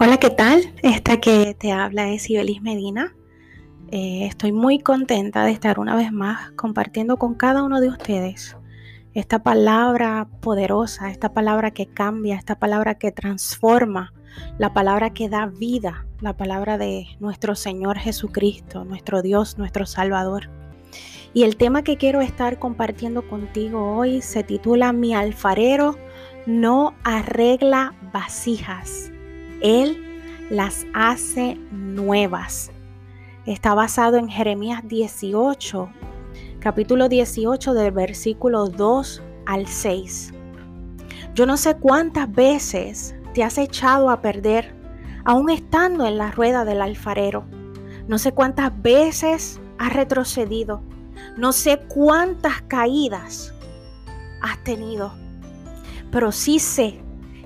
[0.00, 0.62] Hola, ¿qué tal?
[0.84, 3.16] Esta que te habla es Ibelis Medina.
[3.90, 8.56] Eh, estoy muy contenta de estar una vez más compartiendo con cada uno de ustedes
[9.14, 14.12] esta palabra poderosa, esta palabra que cambia, esta palabra que transforma,
[14.56, 20.48] la palabra que da vida, la palabra de nuestro Señor Jesucristo, nuestro Dios, nuestro Salvador.
[21.34, 25.96] Y el tema que quiero estar compartiendo contigo hoy se titula Mi alfarero
[26.46, 29.10] no arregla vasijas
[29.60, 30.04] él
[30.50, 32.70] las hace nuevas.
[33.46, 35.88] Está basado en Jeremías 18,
[36.60, 40.34] capítulo 18 del versículo 2 al 6.
[41.34, 44.74] Yo no sé cuántas veces te has echado a perder
[45.24, 47.44] aún estando en la rueda del alfarero.
[48.06, 50.82] No sé cuántas veces has retrocedido.
[51.36, 53.54] No sé cuántas caídas
[54.42, 55.12] has tenido.
[56.10, 57.00] Pero sí sé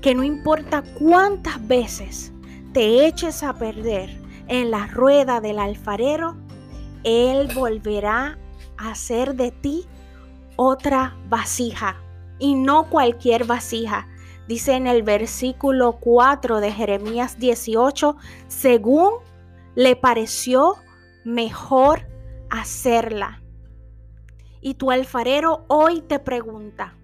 [0.00, 2.32] que no importa cuántas veces
[2.72, 4.10] te eches a perder
[4.46, 6.36] en la rueda del alfarero,
[7.04, 8.38] Él volverá
[8.76, 9.86] a hacer de ti
[10.56, 11.96] otra vasija
[12.38, 14.08] y no cualquier vasija.
[14.46, 19.14] Dice en el versículo 4 de Jeremías 18, según
[19.74, 20.76] le pareció
[21.24, 22.08] mejor
[22.50, 23.42] hacerla.
[24.60, 26.96] Y tu alfarero hoy te pregunta,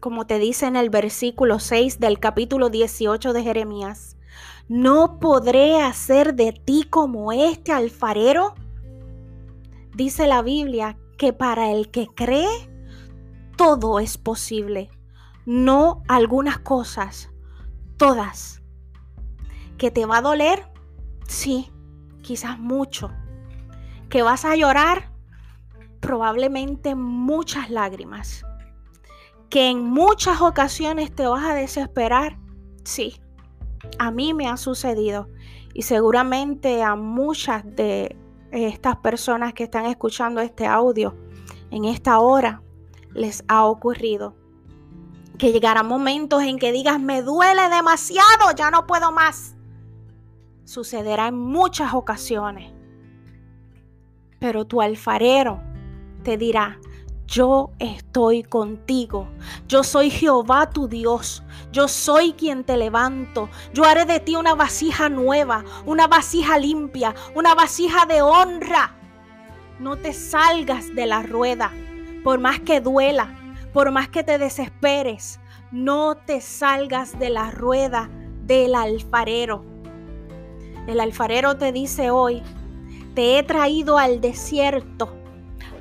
[0.00, 4.16] como te dice en el versículo 6 del capítulo 18 de Jeremías,
[4.68, 8.54] ¿no podré hacer de ti como este alfarero?
[9.94, 12.70] Dice la Biblia que para el que cree,
[13.56, 14.90] todo es posible,
[15.46, 17.30] no algunas cosas,
[17.96, 18.62] todas.
[19.78, 20.70] ¿Que te va a doler?
[21.26, 21.70] Sí,
[22.22, 23.10] quizás mucho.
[24.08, 25.12] ¿Que vas a llorar?
[26.00, 28.44] Probablemente muchas lágrimas
[29.50, 32.38] que en muchas ocasiones te vas a desesperar.
[32.84, 33.20] Sí,
[33.98, 35.28] a mí me ha sucedido
[35.74, 38.16] y seguramente a muchas de
[38.50, 41.16] estas personas que están escuchando este audio
[41.70, 42.62] en esta hora
[43.14, 44.36] les ha ocurrido.
[45.38, 49.54] Que llegará momentos en que digas, me duele demasiado, ya no puedo más.
[50.64, 52.72] Sucederá en muchas ocasiones.
[54.40, 55.62] Pero tu alfarero
[56.24, 56.80] te dirá,
[57.28, 59.28] yo estoy contigo.
[59.68, 61.42] Yo soy Jehová tu Dios.
[61.70, 63.50] Yo soy quien te levanto.
[63.74, 68.96] Yo haré de ti una vasija nueva, una vasija limpia, una vasija de honra.
[69.78, 71.70] No te salgas de la rueda,
[72.24, 73.36] por más que duela,
[73.74, 75.38] por más que te desesperes.
[75.70, 78.08] No te salgas de la rueda
[78.44, 79.64] del alfarero.
[80.86, 82.42] El alfarero te dice hoy,
[83.14, 85.17] te he traído al desierto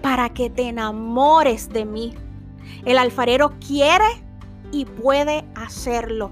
[0.08, 2.14] para que te enamores de mí.
[2.86, 4.06] El alfarero quiere
[4.72, 6.32] y puede hacerlo.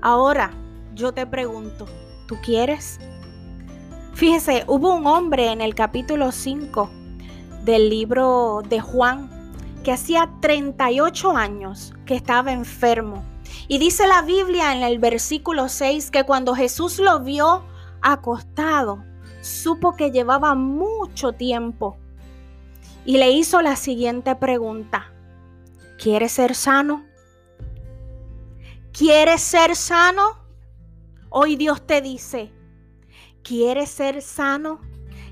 [0.00, 0.52] Ahora,
[0.94, 1.86] yo te pregunto,
[2.28, 3.00] ¿tú quieres?
[4.14, 6.88] Fíjese, hubo un hombre en el capítulo 5
[7.64, 9.28] del libro de Juan
[9.82, 13.24] que hacía 38 años que estaba enfermo.
[13.66, 17.64] Y dice la Biblia en el versículo 6 que cuando Jesús lo vio
[18.00, 19.02] acostado,
[19.40, 21.96] supo que llevaba mucho tiempo
[23.04, 25.12] y le hizo la siguiente pregunta.
[25.98, 27.04] ¿Quieres ser sano?
[28.92, 30.38] ¿Quieres ser sano?
[31.30, 32.52] Hoy Dios te dice,
[33.42, 34.80] ¿quieres ser sano?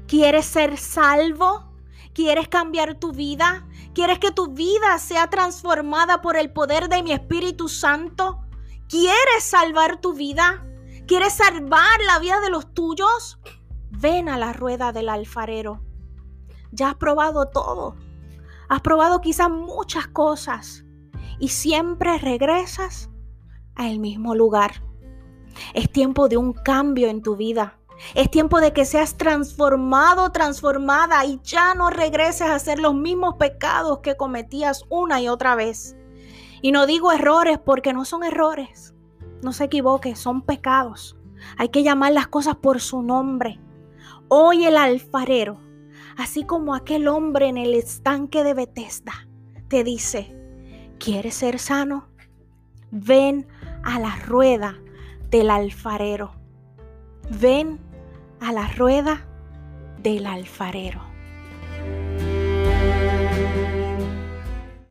[0.06, 1.70] ¿Quieres ser salvo?
[2.14, 3.66] ¿Quieres cambiar tu vida?
[3.94, 8.40] ¿Quieres que tu vida sea transformada por el poder de mi Espíritu Santo?
[8.88, 10.66] ¿Quieres salvar tu vida?
[11.06, 13.38] ¿Quieres salvar la vida de los tuyos?
[13.90, 15.82] Ven a la rueda del alfarero
[16.72, 17.96] ya has probado todo.
[18.68, 20.84] Has probado quizás muchas cosas
[21.38, 23.10] y siempre regresas
[23.74, 24.82] al mismo lugar.
[25.74, 27.78] Es tiempo de un cambio en tu vida.
[28.14, 33.34] Es tiempo de que seas transformado, transformada y ya no regreses a hacer los mismos
[33.34, 35.96] pecados que cometías una y otra vez.
[36.62, 38.94] Y no digo errores porque no son errores.
[39.42, 41.16] No se equivoque, son pecados.
[41.56, 43.60] Hay que llamar las cosas por su nombre.
[44.28, 45.58] Hoy el alfarero
[46.20, 49.26] así como aquel hombre en el estanque de Bethesda
[49.68, 50.36] te dice,
[50.98, 52.08] ¿quieres ser sano?
[52.90, 53.46] Ven
[53.82, 54.78] a la rueda
[55.30, 56.32] del alfarero.
[57.40, 57.78] Ven
[58.40, 59.26] a la rueda
[60.02, 61.09] del alfarero.